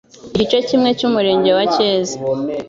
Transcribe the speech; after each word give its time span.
Igice 0.33 0.57
kimwe 0.67 0.89
cy'Umurenge 0.97 1.49
wa 1.57 1.65
Cyeza 1.73 2.15